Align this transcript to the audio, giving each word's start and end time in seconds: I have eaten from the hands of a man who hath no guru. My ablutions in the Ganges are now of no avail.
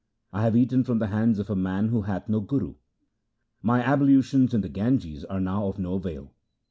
I 0.33 0.41
have 0.45 0.55
eaten 0.57 0.83
from 0.83 0.97
the 0.97 1.09
hands 1.13 1.37
of 1.37 1.47
a 1.51 1.55
man 1.55 1.89
who 1.89 2.01
hath 2.01 2.27
no 2.27 2.39
guru. 2.39 2.73
My 3.61 3.83
ablutions 3.83 4.51
in 4.51 4.61
the 4.61 4.67
Ganges 4.67 5.23
are 5.25 5.39
now 5.39 5.67
of 5.67 5.77
no 5.77 5.93
avail. 5.93 6.33